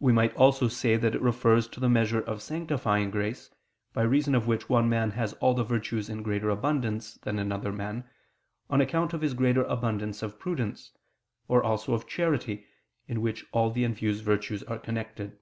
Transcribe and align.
We 0.00 0.12
might 0.12 0.34
also 0.34 0.66
say 0.66 0.96
that 0.96 1.14
it 1.14 1.22
refers 1.22 1.68
to 1.68 1.78
the 1.78 1.88
measure 1.88 2.20
of 2.22 2.42
sanctifying 2.42 3.12
grace, 3.12 3.50
by 3.92 4.02
reason 4.02 4.34
of 4.34 4.48
which 4.48 4.68
one 4.68 4.88
man 4.88 5.12
has 5.12 5.34
all 5.34 5.54
the 5.54 5.62
virtues 5.62 6.08
in 6.08 6.24
greater 6.24 6.50
abundance 6.50 7.14
than 7.22 7.38
another 7.38 7.70
man, 7.70 8.02
on 8.68 8.80
account 8.80 9.12
of 9.12 9.20
his 9.20 9.32
greater 9.32 9.62
abundance 9.62 10.24
of 10.24 10.40
prudence, 10.40 10.90
or 11.46 11.62
also 11.62 11.94
of 11.94 12.08
charity, 12.08 12.66
in 13.06 13.20
which 13.22 13.46
all 13.52 13.70
the 13.70 13.84
infused 13.84 14.24
virtues 14.24 14.64
are 14.64 14.80
connected. 14.80 15.38